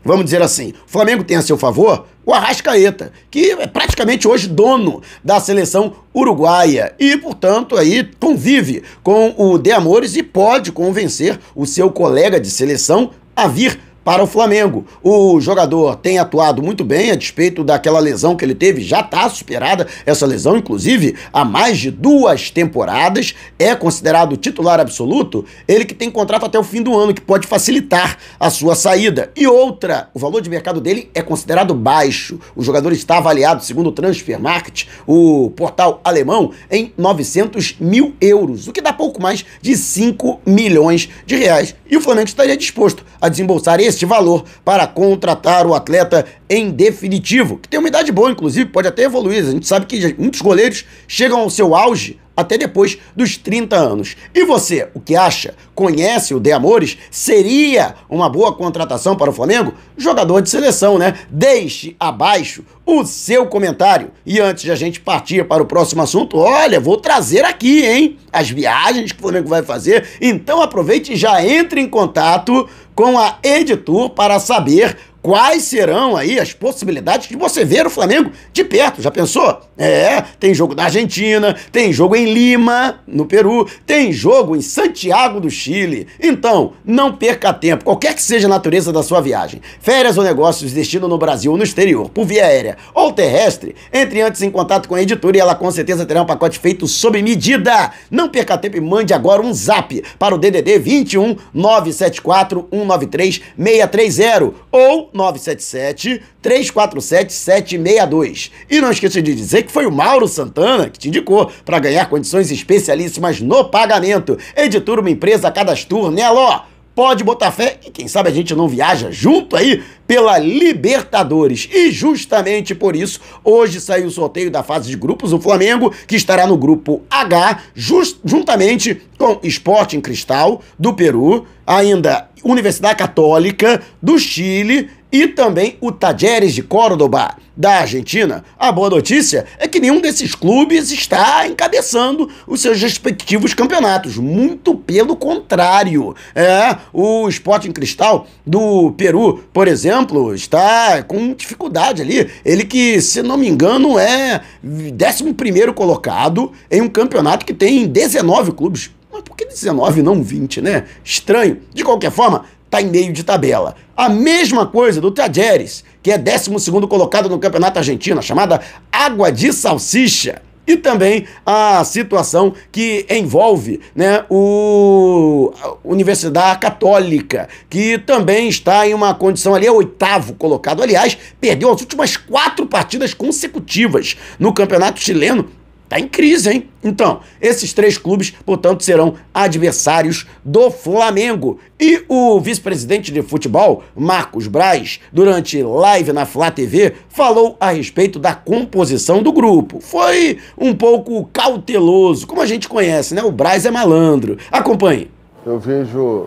vamos 0.05 0.25
dizer 0.25 0.41
assim, 0.41 0.73
o 0.85 0.89
Flamengo 0.91 1.23
tem 1.23 1.37
a 1.37 1.41
seu 1.41 1.57
favor 1.57 2.05
o 2.25 2.33
Arrascaeta, 2.33 3.11
que 3.29 3.51
é 3.51 3.67
praticamente 3.67 4.27
hoje 4.27 4.47
dono 4.47 5.01
da 5.23 5.39
seleção 5.39 5.93
uruguaia. 6.15 6.93
E, 6.97 7.17
portanto, 7.17 7.77
aí 7.77 8.09
convive 8.19 8.83
com 9.03 9.33
o 9.37 9.57
De 9.57 9.71
Amores 9.71 10.15
e 10.15 10.23
pode 10.23 10.71
convencer 10.71 11.39
o 11.53 11.65
seu 11.65 11.91
colega 11.91 12.39
de 12.39 12.49
seleção 12.49 13.11
a 13.35 13.47
vir 13.47 13.79
para 14.03 14.23
o 14.23 14.27
Flamengo. 14.27 14.85
O 15.01 15.39
jogador 15.39 15.95
tem 15.95 16.19
atuado 16.19 16.61
muito 16.61 16.83
bem, 16.83 17.11
a 17.11 17.15
despeito 17.15 17.63
daquela 17.63 17.99
lesão 17.99 18.35
que 18.35 18.43
ele 18.43 18.55
teve, 18.55 18.81
já 18.81 18.99
está 18.99 19.29
superada 19.29 19.87
essa 20.05 20.25
lesão, 20.25 20.57
inclusive 20.57 21.15
há 21.31 21.45
mais 21.45 21.77
de 21.79 21.91
duas 21.91 22.49
temporadas, 22.49 23.33
é 23.57 23.73
considerado 23.75 24.37
titular 24.37 24.79
absoluto, 24.79 25.45
ele 25.67 25.85
que 25.85 25.93
tem 25.93 26.11
contrato 26.11 26.45
até 26.45 26.59
o 26.59 26.63
fim 26.63 26.81
do 26.81 26.97
ano, 26.97 27.13
que 27.13 27.21
pode 27.21 27.47
facilitar 27.47 28.17
a 28.39 28.49
sua 28.49 28.75
saída. 28.75 29.31
E 29.35 29.47
outra, 29.47 30.09
o 30.13 30.19
valor 30.19 30.41
de 30.41 30.49
mercado 30.49 30.81
dele 30.81 31.09
é 31.13 31.21
considerado 31.21 31.73
baixo. 31.73 32.39
O 32.55 32.63
jogador 32.63 32.91
está 32.91 33.17
avaliado, 33.17 33.63
segundo 33.63 33.87
o 33.87 33.91
Transfer 33.91 34.39
Market, 34.39 34.85
o 35.07 35.51
portal 35.55 36.01
alemão, 36.03 36.51
em 36.69 36.93
900 36.97 37.77
mil 37.79 38.15
euros, 38.19 38.67
o 38.67 38.73
que 38.73 38.81
dá 38.81 38.93
pouco 38.93 39.21
mais 39.21 39.45
de 39.61 39.75
5 39.75 40.41
milhões 40.45 41.09
de 41.25 41.35
reais. 41.35 41.75
E 41.89 41.97
o 41.97 42.01
Flamengo 42.01 42.27
estaria 42.27 42.57
disposto 42.57 43.05
a 43.21 43.29
desembolsar 43.29 43.79
esse 43.79 43.92
este 43.93 44.05
valor 44.05 44.43
para 44.65 44.85
contratar 44.87 45.65
o 45.65 45.73
atleta 45.73 46.25
em 46.49 46.69
definitivo, 46.69 47.57
que 47.57 47.69
tem 47.69 47.79
uma 47.79 47.89
idade 47.89 48.11
boa, 48.11 48.31
inclusive, 48.31 48.69
pode 48.69 48.87
até 48.87 49.03
evoluir. 49.03 49.43
A 49.45 49.51
gente 49.51 49.67
sabe 49.67 49.85
que 49.85 50.15
muitos 50.17 50.41
goleiros 50.41 50.85
chegam 51.07 51.39
ao 51.39 51.49
seu 51.49 51.75
auge 51.75 52.19
até 52.35 52.57
depois 52.57 52.97
dos 53.15 53.37
30 53.37 53.75
anos. 53.75 54.15
E 54.33 54.45
você, 54.45 54.89
o 54.93 54.99
que 54.99 55.15
acha? 55.15 55.53
Conhece 55.75 56.33
o 56.33 56.39
De 56.39 56.51
Amores? 56.51 56.97
Seria 57.11 57.95
uma 58.09 58.29
boa 58.29 58.53
contratação 58.53 59.15
para 59.15 59.29
o 59.29 59.33
Flamengo? 59.33 59.73
Jogador 59.97 60.41
de 60.41 60.49
seleção, 60.49 60.97
né? 60.97 61.15
Deixe 61.29 61.95
abaixo 61.99 62.63
o 62.85 63.05
seu 63.05 63.45
comentário. 63.45 64.11
E 64.25 64.39
antes 64.39 64.63
de 64.63 64.71
a 64.71 64.75
gente 64.75 64.99
partir 64.99 65.45
para 65.47 65.63
o 65.63 65.67
próximo 65.67 66.01
assunto, 66.01 66.37
olha, 66.37 66.79
vou 66.79 66.97
trazer 66.97 67.45
aqui, 67.45 67.85
hein? 67.85 68.17
As 68.31 68.49
viagens 68.49 69.11
que 69.11 69.19
o 69.19 69.21
Flamengo 69.21 69.47
vai 69.47 69.63
fazer. 69.63 70.05
Então 70.19 70.61
aproveite 70.61 71.13
e 71.13 71.15
já 71.15 71.45
entre 71.45 71.79
em 71.79 71.87
contato 71.87 72.67
com 72.95 73.17
a 73.17 73.37
Editor 73.43 74.09
para 74.11 74.39
saber 74.39 74.97
quais 75.23 75.63
serão 75.63 76.17
aí 76.17 76.37
as 76.37 76.51
possibilidades 76.51 77.29
de 77.29 77.37
você 77.37 77.63
ver 77.63 77.87
o 77.87 77.89
Flamengo 77.89 78.29
de 78.51 78.63
perto. 78.63 79.01
Já 79.01 79.09
pensou? 79.09 79.61
É, 79.77 80.21
tem 80.37 80.53
jogo 80.53 80.75
na 80.75 80.83
Argentina, 80.83 81.55
tem 81.71 81.93
jogo 81.93 82.15
em 82.15 82.31
Lima, 82.31 82.99
no 83.07 83.25
Peru, 83.25 83.67
tem 83.87 84.11
jogo 84.11 84.55
em 84.55 84.61
Santiago 84.61 85.39
do 85.39 85.49
Chile. 85.49 86.07
Então, 86.21 86.73
não 86.85 87.13
perca 87.13 87.53
tempo, 87.53 87.85
qualquer 87.85 88.13
que 88.13 88.21
seja 88.21 88.47
a 88.47 88.49
natureza 88.49 88.91
da 88.91 89.01
sua 89.01 89.21
viagem. 89.21 89.61
Férias 89.79 90.17
ou 90.17 90.23
negócios 90.23 90.73
destino 90.73 91.07
no 91.07 91.17
Brasil 91.17 91.53
ou 91.53 91.57
no 91.57 91.63
exterior, 91.63 92.09
por 92.09 92.25
via 92.25 92.45
aérea 92.45 92.77
ou 92.93 93.13
terrestre, 93.13 93.75
entre 93.93 94.21
antes 94.21 94.41
em 94.41 94.51
contato 94.51 94.89
com 94.89 94.95
a 94.95 95.01
editora 95.01 95.37
e 95.37 95.39
ela 95.39 95.55
com 95.55 95.71
certeza 95.71 96.05
terá 96.05 96.21
um 96.21 96.25
pacote 96.25 96.59
feito 96.59 96.85
sob 96.85 97.21
medida. 97.23 97.91
Não 98.11 98.27
perca 98.27 98.57
tempo 98.57 98.75
e 98.75 98.81
mande 98.81 99.13
agora 99.13 99.41
um 99.41 99.53
zap 99.53 100.03
para 100.19 100.35
o 100.35 100.37
DDD 100.37 100.79
21 100.79 101.37
974 101.53 102.67
193 102.69 103.41
630 103.57 104.53
ou 104.69 105.12
977 105.13 106.21
347 106.41 107.33
762. 107.33 108.51
E 108.69 108.81
não 108.81 108.91
esqueça 108.91 109.21
de 109.21 109.35
dizer 109.35 109.63
que 109.63 109.71
foi 109.71 109.85
o 109.85 109.91
Mauro 109.91 110.27
Santana 110.27 110.89
que 110.89 110.99
te 110.99 111.07
indicou 111.07 111.51
para 111.63 111.79
ganhar 111.79 112.09
condições 112.09 112.51
especialíssimas 112.51 113.39
no 113.39 113.65
pagamento. 113.65 114.37
Editor 114.55 114.99
uma 114.99 115.09
empresa 115.09 115.51
cadastur 115.51 116.11
nela, 116.11 116.39
ó 116.39 116.73
pode 116.95 117.23
botar 117.23 117.51
fé 117.51 117.79
e 117.85 117.91
quem 117.91 118.07
sabe 118.07 118.29
a 118.29 118.31
gente 118.31 118.55
não 118.55 118.67
viaja 118.67 119.11
junto 119.11 119.55
aí 119.55 119.83
pela 120.05 120.37
Libertadores. 120.37 121.67
E 121.71 121.91
justamente 121.91 122.75
por 122.75 122.95
isso, 122.95 123.19
hoje 123.43 123.81
saiu 123.81 124.07
o 124.07 124.11
sorteio 124.11 124.51
da 124.51 124.63
fase 124.63 124.89
de 124.89 124.97
grupos, 124.97 125.33
o 125.33 125.39
Flamengo, 125.39 125.93
que 126.07 126.15
estará 126.15 126.45
no 126.45 126.57
grupo 126.57 127.01
H, 127.09 127.59
just, 127.73 128.17
juntamente 128.23 129.01
com 129.17 129.39
Sporting 129.43 130.01
Cristal, 130.01 130.61
do 130.77 130.93
Peru, 130.93 131.45
ainda 131.65 132.29
Universidade 132.43 132.97
Católica, 132.97 133.81
do 134.01 134.19
Chile 134.19 134.89
e 135.13 135.27
também 135.27 135.77
o 135.79 135.91
Tajeres 135.91 136.55
de 136.55 136.63
Córdoba, 136.63 137.37
da 137.55 137.81
Argentina. 137.81 138.43
A 138.57 138.71
boa 138.71 138.89
notícia 138.89 139.45
é 139.59 139.67
que 139.67 139.79
nenhum 139.79 140.01
desses 140.01 140.33
clubes 140.33 140.91
está 140.91 141.47
encabeçando 141.47 142.27
os 142.47 142.61
seus 142.61 142.81
respectivos 142.81 143.53
campeonatos. 143.53 144.17
Muito 144.17 144.75
pelo 144.75 145.15
contrário. 145.15 146.15
É, 146.33 146.75
o 146.91 147.29
Sporting 147.29 147.71
Cristal 147.71 148.25
do 148.43 148.91
Peru, 148.93 149.43
por 149.53 149.67
exemplo, 149.67 150.33
está 150.33 151.03
com 151.03 151.35
dificuldade 151.35 152.01
ali. 152.01 152.27
Ele 152.43 152.65
que, 152.65 152.99
se 152.99 153.21
não 153.21 153.37
me 153.37 153.47
engano, 153.47 153.99
é 153.99 154.41
11 154.65 155.71
colocado 155.75 156.51
em 156.71 156.81
um 156.81 156.89
campeonato 156.89 157.45
que 157.45 157.53
tem 157.53 157.85
19 157.85 158.53
clubes. 158.53 158.89
Mas 159.11 159.21
por 159.21 159.37
que 159.37 159.45
19 159.45 160.01
não 160.01 160.23
20, 160.23 160.59
né? 160.59 160.85
Estranho. 161.03 161.61
De 161.71 161.83
qualquer 161.83 162.11
forma, 162.11 162.45
está 162.73 162.81
em 162.81 162.89
meio 162.89 163.13
de 163.13 163.23
tabela. 163.23 163.75
A 163.95 164.09
mesma 164.09 164.65
coisa 164.65 164.99
do 164.99 165.11
Tajeres, 165.11 165.83
que 166.01 166.11
é 166.11 166.17
12 166.17 166.49
colocado 166.89 167.29
no 167.29 167.37
Campeonato 167.37 167.77
Argentino, 167.77 168.21
chamada 168.23 168.59
Água 168.91 169.31
de 169.31 169.53
Salsicha. 169.53 170.41
E 170.65 170.77
também 170.77 171.25
a 171.45 171.83
situação 171.83 172.53
que 172.71 173.05
envolve 173.09 173.81
né, 173.93 174.23
o 174.29 175.51
Universidade 175.83 176.59
Católica, 176.61 177.49
que 177.69 177.97
também 177.97 178.47
está 178.47 178.87
em 178.87 178.93
uma 178.93 179.13
condição 179.13 179.53
ali, 179.53 179.67
é 179.67 179.71
oitavo 179.71 180.33
colocado. 180.35 180.81
Aliás, 180.81 181.17
perdeu 181.39 181.69
as 181.69 181.81
últimas 181.81 182.15
quatro 182.15 182.65
partidas 182.65 183.13
consecutivas 183.13 184.15
no 184.39 184.53
Campeonato 184.53 185.01
Chileno 185.01 185.49
Tá 185.93 185.99
em 185.99 186.07
crise, 186.07 186.49
hein? 186.49 186.69
Então, 186.83 187.19
esses 187.39 187.71
três 187.71 187.99
clubes, 187.99 188.31
portanto, 188.43 188.83
serão 188.83 189.13
adversários 189.31 190.25
do 190.43 190.71
Flamengo. 190.71 191.59
E 191.79 192.03
o 192.09 192.39
vice-presidente 192.39 193.11
de 193.11 193.21
futebol, 193.21 193.83
Marcos 193.95 194.47
Braz, 194.47 194.99
durante 195.11 195.61
live 195.61 196.11
na 196.11 196.25
Flá 196.25 196.49
TV, 196.49 196.95
falou 197.09 197.55
a 197.59 197.69
respeito 197.69 198.17
da 198.17 198.33
composição 198.33 199.21
do 199.21 199.31
grupo. 199.31 199.79
Foi 199.81 200.39
um 200.57 200.73
pouco 200.73 201.29
cauteloso, 201.31 202.25
como 202.25 202.41
a 202.41 202.47
gente 202.47 202.67
conhece, 202.67 203.13
né? 203.13 203.21
O 203.21 203.31
Braz 203.31 203.63
é 203.63 203.69
malandro. 203.69 204.39
Acompanhe. 204.51 205.11
Eu 205.45 205.59
vejo, 205.59 206.25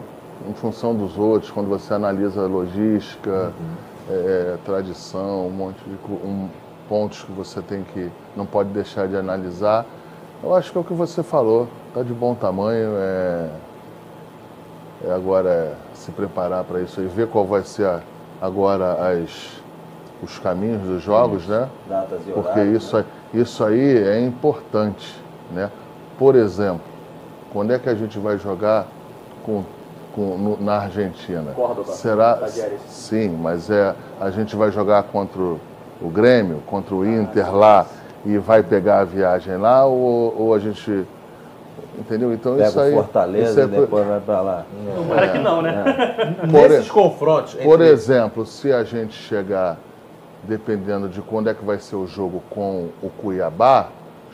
em 0.49 0.54
função 0.54 0.94
dos 0.94 1.18
outros, 1.18 1.50
quando 1.50 1.68
você 1.68 1.92
analisa 1.92 2.42
logística, 2.42 3.52
uhum. 3.58 4.14
é, 4.14 4.58
tradição, 4.64 5.49
um 5.49 5.50
monte 5.50 5.78
de. 5.78 5.96
Um 6.25 6.49
pontos 6.88 7.23
que 7.23 7.33
você 7.33 7.61
tem 7.61 7.83
que 7.83 8.11
não 8.37 8.47
pode 8.47 8.71
deixar 8.71 9.07
de 9.09 9.16
analisar. 9.16 9.85
Eu 10.43 10.55
acho 10.55 10.71
que 10.71 10.78
é 10.78 10.81
o 10.81 10.85
que 10.85 10.93
você 10.93 11.23
falou, 11.23 11.69
está 11.88 12.02
de 12.02 12.12
bom 12.12 12.35
tamanho, 12.35 12.90
é, 12.97 13.49
é 15.07 15.12
agora 15.12 15.49
é 15.49 15.75
se 15.95 16.11
preparar 16.12 16.64
para 16.64 16.81
isso 16.81 17.00
e 17.00 17.07
ver 17.07 17.28
qual 17.28 17.45
vai 17.45 17.62
ser 17.62 17.87
a, 17.87 18.00
agora 18.40 18.93
as, 19.11 19.62
os 20.23 20.38
caminhos 20.38 20.83
dos 20.83 21.02
jogos, 21.02 21.47
né? 21.47 21.69
Datas 21.88 22.21
e 22.26 22.33
Porque 22.33 22.50
horários, 22.50 22.85
isso, 22.85 22.97
né? 22.97 23.05
isso 23.35 23.64
aí 23.64 23.99
é 23.99 24.21
importante, 24.21 25.21
né? 25.50 25.71
Por 26.19 26.35
exemplo, 26.35 26.85
quando 27.52 27.73
é 27.73 27.78
que 27.78 27.88
a 27.88 27.95
gente 27.95 28.19
vai 28.19 28.38
jogar 28.38 28.87
com, 29.45 29.64
com 30.14 30.37
no, 30.37 30.62
na 30.62 30.81
Argentina? 30.81 31.52
Córdoba, 31.52 31.93
Será? 31.93 32.47
Sim, 32.87 33.31
mas 33.31 33.71
é 33.71 33.95
a 34.21 34.31
gente 34.31 34.55
vai 34.55 34.71
jogar 34.71 35.02
contra 35.05 35.40
o 35.40 35.61
o 36.00 36.08
Grêmio 36.08 36.62
contra 36.66 36.94
o 36.94 37.06
Inter 37.06 37.54
lá 37.54 37.86
e 38.24 38.38
vai 38.38 38.62
pegar 38.62 39.00
a 39.00 39.04
viagem 39.04 39.56
lá 39.56 39.86
ou, 39.86 40.34
ou 40.36 40.54
a 40.54 40.58
gente. 40.58 41.06
Entendeu? 41.98 42.32
Então 42.32 42.56
Pega 42.56 42.68
isso 42.68 42.80
aí. 42.80 42.92
Fortaleza 42.92 43.50
isso 43.50 43.60
é, 43.60 43.64
e 43.64 43.80
depois 43.80 44.06
vai 44.06 44.20
para 44.20 44.40
lá. 44.40 44.66
Tomara 44.94 45.26
é, 45.26 45.28
que 45.28 45.38
não, 45.38 45.62
né? 45.62 45.84
É. 46.42 46.46
Por, 46.46 46.68
Nesses 46.68 46.90
confrontos. 46.90 47.54
Por 47.54 47.80
exemplo, 47.80 48.44
se 48.44 48.72
a 48.72 48.84
gente 48.84 49.14
chegar, 49.14 49.78
dependendo 50.42 51.08
de 51.08 51.22
quando 51.22 51.48
é 51.48 51.54
que 51.54 51.64
vai 51.64 51.78
ser 51.78 51.96
o 51.96 52.06
jogo 52.06 52.42
com 52.50 52.88
o 53.02 53.08
Cuiabá, 53.08 53.88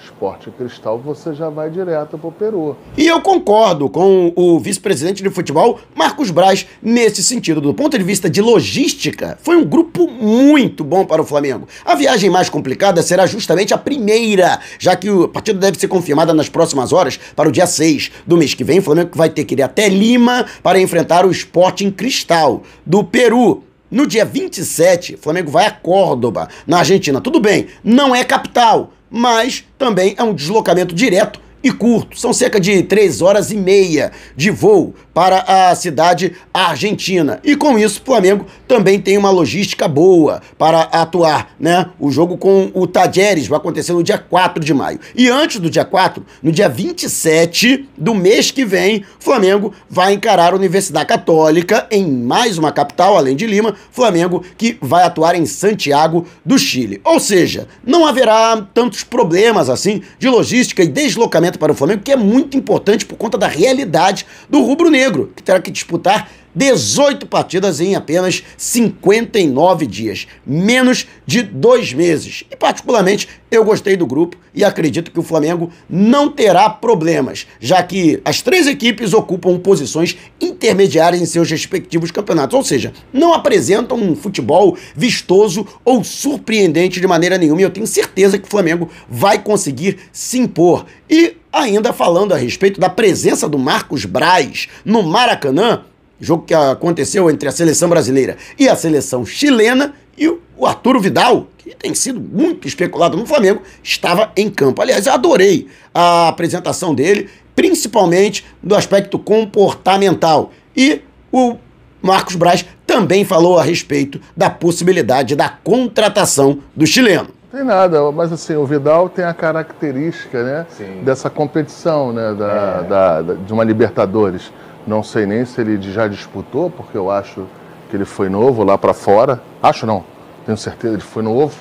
Esporte 0.05 0.51
Cristal, 0.51 0.99
você 0.99 1.33
já 1.33 1.49
vai 1.49 1.71
direto 1.71 2.19
para 2.19 2.29
o 2.29 2.33
Peru. 2.33 2.77
E 2.97 3.07
eu 3.07 3.21
concordo 3.21 3.89
com 3.89 4.33
o 4.35 4.59
vice-presidente 4.59 5.23
de 5.23 5.31
futebol, 5.31 5.79
Marcos 5.95 6.31
Braz, 6.31 6.67
nesse 6.83 7.23
sentido. 7.23 7.61
Do 7.61 7.73
ponto 7.73 7.97
de 7.97 8.03
vista 8.03 8.29
de 8.29 8.43
logística, 8.43 9.39
foi 9.41 9.57
um 9.57 9.65
grupo 9.65 10.09
muito 10.11 10.83
bom 10.83 11.05
para 11.05 11.23
o 11.23 11.25
Flamengo. 11.25 11.69
A 11.85 11.95
viagem 11.95 12.29
mais 12.29 12.51
complicada 12.51 13.01
será 13.03 13.27
justamente 13.27 13.73
a 13.73 13.79
primeira, 13.79 14.59
já 14.79 14.97
que 14.97 15.09
a 15.09 15.29
partida 15.29 15.59
deve 15.59 15.79
ser 15.79 15.89
confirmada 15.89 16.35
nas 16.35 16.49
próximas 16.49 16.93
horas, 16.93 17.19
para 17.37 17.49
o 17.49 17.53
dia 17.53 17.67
6 17.67 18.11
do 18.27 18.37
mês 18.37 18.55
que 18.55 18.65
vem. 18.65 18.81
O 18.81 18.83
Flamengo 18.83 19.11
vai 19.15 19.31
ter 19.31 19.45
que 19.45 19.55
ir 19.55 19.63
até 19.63 19.89
Lima 19.89 20.47
para 20.63 20.81
enfrentar 20.81 21.25
o 21.25 21.31
Sporting 21.31 21.91
Cristal 21.91 22.63
do 22.85 23.05
Peru. 23.05 23.63
No 23.93 24.07
dia 24.07 24.25
27, 24.25 25.17
o 25.17 25.19
Flamengo 25.19 25.51
vai 25.51 25.67
a 25.67 25.71
Córdoba, 25.71 26.49
na 26.67 26.79
Argentina. 26.79 27.21
Tudo 27.21 27.39
bem, 27.39 27.67
não 27.85 28.15
é 28.15 28.25
capital, 28.25 28.91
mas 29.11 29.67
também 29.77 30.15
é 30.17 30.23
um 30.23 30.33
deslocamento 30.33 30.95
direto 30.95 31.39
e 31.63 31.71
curto. 31.71 32.19
São 32.19 32.33
cerca 32.33 32.61
de 32.61 32.83
três 32.83 33.23
horas 33.23 33.51
e 33.51 33.57
meia 33.57 34.13
de 34.37 34.51
voo 34.51 34.95
para 35.15 35.45
a 35.47 35.75
cidade 35.75 36.33
argentina. 36.53 37.41
E 37.45 37.55
com 37.57 37.79
isso, 37.79 38.01
o 38.01 38.05
Flamengo 38.05 38.47
também 38.67 39.01
tem 39.01 39.19
uma 39.19 39.31
logística 39.31 39.87
boa 39.87 40.41
para 40.59 40.83
atuar, 40.83 41.55
né? 41.61 41.87
O 42.01 42.11
jogo 42.11 42.37
com 42.37 42.71
o 42.75 42.87
Tajeres 42.87 43.47
vai 43.47 43.59
acontecer 43.59 43.93
no 43.93 44.03
dia 44.03 44.19
4 44.19 44.65
de 44.65 44.73
maio. 44.73 44.99
E 45.15 45.29
antes 45.29 45.59
do 45.59 45.69
dia 45.69 45.85
4, 45.85 46.25
no 46.43 46.51
dia 46.51 46.69
27 46.69 47.89
do 47.97 48.15
mês 48.15 48.51
que 48.51 48.65
vem, 48.65 49.05
Flamengo 49.21 49.73
vai 49.89 50.15
encarar 50.15 50.53
a 50.53 50.57
Universidade 50.57 51.07
Católica 51.07 51.87
em 51.91 52.11
mais 52.11 52.57
uma 52.57 52.73
capital, 52.73 53.17
além 53.17 53.37
de 53.37 53.47
Lima, 53.47 53.75
Flamengo 53.91 54.43
que 54.57 54.79
vai 54.81 55.05
atuar 55.05 55.35
em 55.35 55.45
Santiago 55.45 56.27
do 56.45 56.59
Chile. 56.59 57.01
Ou 57.05 57.21
seja, 57.21 57.69
não 57.85 58.07
haverá 58.07 58.67
tantos 58.73 59.05
problemas 59.05 59.69
assim 59.69 60.03
de 60.19 60.29
logística 60.29 60.83
e 60.83 60.89
deslocamento 60.89 61.52
para 61.59 61.73
o 61.73 61.75
Flamengo, 61.75 62.03
que 62.03 62.13
é 62.13 62.17
muito 62.17 62.57
importante 62.57 63.05
por 63.05 63.17
conta 63.17 63.37
da 63.39 63.47
realidade 63.47 64.27
do 64.49 64.61
rubro-negro, 64.61 65.33
que 65.35 65.43
terá 65.43 65.61
que 65.61 65.71
disputar 65.71 66.29
18 66.55 67.27
partidas 67.27 67.81
em 67.81 67.95
apenas 67.95 68.43
59 68.57 69.87
dias, 69.87 70.27
menos 70.47 71.07
de 71.27 71.43
dois 71.43 71.93
meses. 71.93 72.45
E, 72.51 72.57
particularmente, 72.57 73.29
eu 73.51 73.65
gostei 73.65 73.97
do 73.97 74.07
grupo 74.07 74.37
e 74.55 74.65
acredito 74.65 75.11
que 75.11 75.21
o 75.21 75.23
Flamengo 75.23 75.71
não 75.89 76.29
terá 76.29 76.69
problemas, 76.69 77.47
já 77.61 77.83
que 77.83 78.21
as 78.25 78.41
três 78.41 78.67
equipes 78.67 79.13
ocupam 79.13 79.59
posições 79.59 80.17
intermediárias 80.41 81.21
em 81.21 81.27
seus 81.27 81.51
respectivos 81.51 82.11
campeonatos, 82.11 82.55
ou 82.55 82.65
seja, 82.65 82.93
não 83.13 83.33
apresentam 83.33 83.99
um 83.99 84.17
futebol 84.17 84.77
vistoso 84.95 85.67
ou 85.85 86.03
surpreendente 86.05 87.01
de 87.01 87.07
maneira 87.07 87.39
nenhuma. 87.39 87.61
E 87.61 87.65
eu 87.65 87.71
tenho 87.71 87.87
certeza 87.87 88.39
que 88.39 88.47
o 88.47 88.51
Flamengo 88.51 88.89
vai 89.09 89.39
conseguir 89.39 89.99
se 90.13 90.39
impor. 90.39 90.87
E 91.09 91.37
ainda 91.53 91.93
falando 91.93 92.33
a 92.33 92.37
respeito 92.37 92.81
da 92.81 92.89
presença 92.89 93.49
do 93.49 93.59
Marcos 93.59 94.05
Braz 94.07 94.69
no 94.85 95.03
Maracanã, 95.03 95.83
jogo 96.23 96.45
que 96.45 96.55
aconteceu 96.55 97.29
entre 97.29 97.49
a 97.49 97.53
seleção 97.53 97.89
brasileira 97.89 98.37
e 98.59 98.69
a 98.69 98.77
seleção 98.77 99.27
chilena, 99.27 99.93
e 100.17 100.29
o 100.29 100.67
Arturo 100.67 101.01
Vidal, 101.01 101.49
que 101.59 101.75
tem 101.75 101.95
sido 101.95 102.21
muito 102.21 102.69
especulado 102.69 103.17
no 103.17 103.27
Flamengo, 103.27 103.63
estava 103.83 104.31
em 104.37 104.49
campo. 104.49 104.81
Aliás, 104.81 105.07
eu 105.07 105.13
adorei 105.13 105.67
a 105.93 106.29
apresentação 106.29 106.95
dele, 106.95 107.29
principalmente 107.57 108.45
do 108.63 108.77
aspecto 108.77 109.19
comportamental. 109.19 110.53
E 110.77 111.01
o 111.33 111.57
Marcos 112.01 112.37
Braz 112.37 112.65
também 112.87 113.25
falou 113.25 113.59
a 113.59 113.63
respeito 113.63 114.21
da 114.37 114.51
possibilidade 114.51 115.35
da 115.35 115.49
contratação 115.49 116.61
do 116.77 116.87
chileno. 116.87 117.29
Tem 117.51 117.65
nada, 117.65 118.11
mas 118.13 118.33
assim, 118.33 118.55
o 118.55 118.65
Vidal 118.65 119.09
tem 119.11 119.25
a 119.25 119.35
característica 119.35 120.43
né, 120.43 120.67
dessa 121.05 121.29
competição, 121.29 122.13
né, 122.13 122.35
da, 122.35 122.47
é. 122.47 122.89
da, 122.89 123.23
da, 123.23 123.35
de 123.35 123.53
uma 123.53 123.63
Libertadores. 123.63 124.51
Não 124.87 125.03
sei 125.03 125.27
nem 125.27 125.45
se 125.45 125.61
ele 125.61 125.81
já 125.81 126.09
disputou, 126.09 126.71
porque 126.71 126.97
eu 126.97 127.11
acho 127.11 127.47
que 127.89 127.97
ele 127.97 128.05
foi 128.05 128.29
novo 128.29 128.65
lá 128.65 128.77
para 128.77 128.93
fora. 128.95 129.41
Acho 129.63 129.87
não, 129.87 130.05
tenho 130.45 130.59
certeza, 130.59 130.95
ele 130.95 131.03
foi 131.03 131.23
novo. 131.23 131.55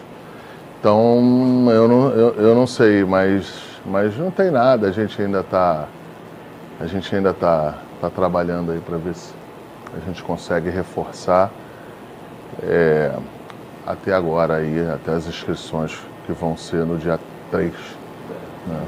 Então 0.79 1.69
eu 1.71 1.87
não, 1.87 2.09
eu, 2.09 2.33
eu 2.35 2.55
não 2.55 2.65
sei, 2.65 3.03
mas, 3.03 3.53
mas 3.85 4.17
não 4.17 4.31
tem 4.31 4.49
nada. 4.49 4.87
A 4.87 4.91
gente 4.91 5.21
ainda 5.21 5.41
está 5.41 5.87
a 6.81 6.87
gente 6.87 7.15
ainda 7.15 7.31
tá, 7.31 7.75
tá 8.01 8.09
trabalhando 8.09 8.71
aí 8.71 8.79
para 8.79 8.97
ver 8.97 9.13
se 9.13 9.31
a 9.95 10.03
gente 10.07 10.23
consegue 10.23 10.71
reforçar 10.71 11.51
é, 12.63 13.13
até 13.85 14.13
agora 14.13 14.55
aí, 14.55 14.89
até 14.89 15.11
as 15.11 15.27
inscrições 15.27 15.99
que 16.25 16.31
vão 16.31 16.57
ser 16.57 16.83
no 16.85 16.97
dia 16.97 17.19
3. 17.51 17.71
Né? 18.67 18.79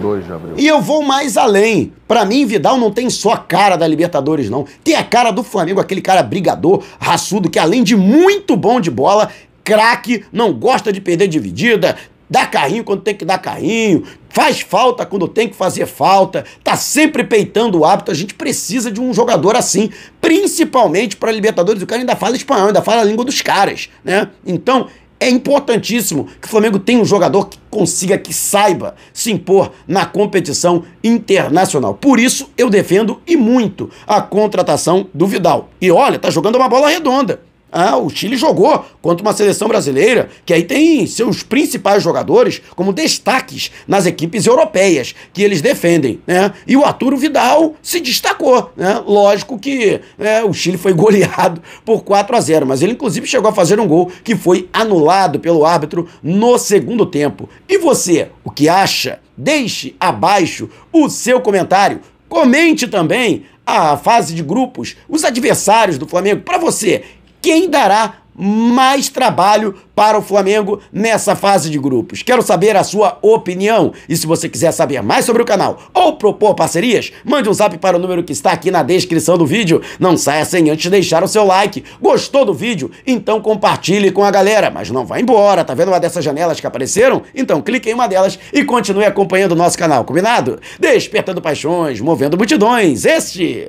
2 0.00 0.26
de 0.26 0.32
abril. 0.32 0.54
E 0.56 0.66
eu 0.66 0.80
vou 0.80 1.02
mais 1.02 1.36
além. 1.36 1.92
Para 2.06 2.24
mim, 2.24 2.44
Vidal 2.44 2.76
não 2.76 2.90
tem 2.90 3.08
só 3.08 3.32
a 3.32 3.38
cara 3.38 3.76
da 3.76 3.86
Libertadores, 3.86 4.50
não. 4.50 4.66
Tem 4.84 4.94
a 4.94 5.04
cara 5.04 5.30
do 5.30 5.42
Flamengo, 5.42 5.80
aquele 5.80 6.02
cara 6.02 6.22
brigador, 6.22 6.82
raçudo, 7.00 7.48
que 7.48 7.58
além 7.58 7.82
de 7.82 7.96
muito 7.96 8.56
bom 8.56 8.80
de 8.80 8.90
bola, 8.90 9.30
craque, 9.64 10.24
não 10.32 10.52
gosta 10.52 10.92
de 10.92 11.00
perder 11.00 11.28
dividida, 11.28 11.96
dá 12.28 12.46
carrinho 12.46 12.82
quando 12.82 13.02
tem 13.02 13.14
que 13.14 13.24
dar 13.24 13.38
carrinho, 13.38 14.04
faz 14.30 14.60
falta 14.60 15.04
quando 15.04 15.28
tem 15.28 15.48
que 15.48 15.54
fazer 15.54 15.84
falta, 15.86 16.44
tá 16.64 16.76
sempre 16.76 17.24
peitando 17.24 17.78
o 17.78 17.84
hábito. 17.84 18.10
A 18.10 18.14
gente 18.14 18.34
precisa 18.34 18.90
de 18.90 19.00
um 19.00 19.12
jogador 19.12 19.54
assim, 19.54 19.90
principalmente 20.20 21.16
para 21.16 21.30
Libertadores. 21.30 21.82
O 21.82 21.86
cara 21.86 22.00
ainda 22.00 22.16
fala 22.16 22.34
espanhol, 22.34 22.68
ainda 22.68 22.80
fala 22.80 23.02
a 23.02 23.04
língua 23.04 23.24
dos 23.24 23.42
caras, 23.42 23.90
né? 24.02 24.28
Então, 24.46 24.88
é 25.22 25.30
importantíssimo 25.30 26.26
que 26.40 26.48
o 26.48 26.50
Flamengo 26.50 26.78
tenha 26.78 27.00
um 27.00 27.04
jogador 27.04 27.48
que 27.48 27.58
consiga, 27.70 28.18
que 28.18 28.34
saiba 28.34 28.94
se 29.12 29.30
impor 29.30 29.70
na 29.86 30.04
competição 30.04 30.82
internacional. 31.02 31.94
Por 31.94 32.18
isso, 32.18 32.50
eu 32.58 32.68
defendo 32.68 33.20
e 33.26 33.36
muito 33.36 33.88
a 34.06 34.20
contratação 34.20 35.06
do 35.14 35.26
Vidal. 35.26 35.70
E 35.80 35.90
olha, 35.90 36.18
tá 36.18 36.28
jogando 36.28 36.56
uma 36.56 36.68
bola 36.68 36.88
redonda. 36.88 37.40
Ah, 37.72 37.96
o 37.96 38.10
Chile 38.10 38.36
jogou 38.36 38.84
contra 39.00 39.26
uma 39.26 39.32
seleção 39.32 39.66
brasileira 39.66 40.28
que 40.44 40.52
aí 40.52 40.62
tem 40.62 41.06
seus 41.06 41.42
principais 41.42 42.02
jogadores 42.02 42.60
como 42.76 42.92
destaques 42.92 43.72
nas 43.88 44.04
equipes 44.04 44.44
europeias 44.44 45.14
que 45.32 45.42
eles 45.42 45.62
defendem, 45.62 46.20
né? 46.26 46.52
E 46.66 46.76
o 46.76 46.84
Arturo 46.84 47.16
Vidal 47.16 47.74
se 47.80 47.98
destacou, 47.98 48.70
né? 48.76 49.02
Lógico 49.06 49.58
que 49.58 50.02
né, 50.18 50.44
o 50.44 50.52
Chile 50.52 50.76
foi 50.76 50.92
goleado 50.94 51.62
por 51.82 52.04
4 52.04 52.36
a 52.36 52.40
0, 52.42 52.66
mas 52.66 52.82
ele 52.82 52.92
inclusive 52.92 53.26
chegou 53.26 53.48
a 53.48 53.54
fazer 53.54 53.80
um 53.80 53.88
gol 53.88 54.12
que 54.22 54.36
foi 54.36 54.68
anulado 54.70 55.40
pelo 55.40 55.64
árbitro 55.64 56.06
no 56.22 56.58
segundo 56.58 57.06
tempo. 57.06 57.48
E 57.66 57.78
você, 57.78 58.28
o 58.44 58.50
que 58.50 58.68
acha? 58.68 59.18
Deixe 59.34 59.96
abaixo 59.98 60.68
o 60.92 61.08
seu 61.08 61.40
comentário. 61.40 62.00
Comente 62.28 62.86
também 62.86 63.44
a 63.66 63.96
fase 63.96 64.34
de 64.34 64.42
grupos, 64.42 64.96
os 65.08 65.24
adversários 65.24 65.96
do 65.96 66.06
Flamengo 66.06 66.42
para 66.42 66.58
você 66.58 67.02
quem 67.42 67.68
dará 67.68 68.22
mais 68.34 69.08
trabalho 69.08 69.74
para 69.94 70.18
o 70.18 70.22
Flamengo 70.22 70.80
nessa 70.92 71.36
fase 71.36 71.68
de 71.68 71.78
grupos. 71.78 72.22
Quero 72.22 72.42
saber 72.42 72.76
a 72.76 72.84
sua 72.84 73.18
opinião. 73.20 73.92
E 74.08 74.16
se 74.16 74.26
você 74.26 74.48
quiser 74.48 74.72
saber 74.72 75.02
mais 75.02 75.24
sobre 75.24 75.42
o 75.42 75.44
canal 75.44 75.78
ou 75.92 76.16
propor 76.16 76.54
parcerias, 76.54 77.12
mande 77.24 77.48
um 77.48 77.52
zap 77.52 77.76
para 77.78 77.96
o 77.96 78.00
número 78.00 78.24
que 78.24 78.32
está 78.32 78.52
aqui 78.52 78.70
na 78.70 78.82
descrição 78.82 79.36
do 79.36 79.46
vídeo. 79.46 79.82
Não 80.00 80.16
saia 80.16 80.44
sem 80.44 80.70
antes 80.70 80.90
deixar 80.90 81.22
o 81.22 81.28
seu 81.28 81.44
like. 81.44 81.84
Gostou 82.00 82.44
do 82.44 82.54
vídeo? 82.54 82.90
Então 83.06 83.40
compartilhe 83.40 84.10
com 84.10 84.24
a 84.24 84.30
galera. 84.30 84.70
Mas 84.70 84.90
não 84.90 85.04
vá 85.04 85.20
embora, 85.20 85.64
tá 85.64 85.74
vendo 85.74 85.88
uma 85.88 86.00
dessas 86.00 86.24
janelas 86.24 86.58
que 86.58 86.66
apareceram? 86.66 87.22
Então 87.34 87.60
clique 87.60 87.90
em 87.90 87.94
uma 87.94 88.08
delas 88.08 88.38
e 88.52 88.64
continue 88.64 89.04
acompanhando 89.04 89.52
o 89.52 89.56
nosso 89.56 89.76
canal, 89.76 90.04
combinado? 90.04 90.58
Despertando 90.80 91.42
paixões, 91.42 92.00
movendo 92.00 92.36
multidões. 92.36 93.04
Este 93.04 93.68